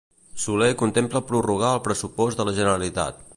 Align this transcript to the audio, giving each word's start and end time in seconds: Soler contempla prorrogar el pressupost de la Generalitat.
Soler 0.43 0.69
contempla 0.79 1.23
prorrogar 1.31 1.71
el 1.75 1.83
pressupost 1.89 2.41
de 2.41 2.49
la 2.51 2.57
Generalitat. 2.63 3.23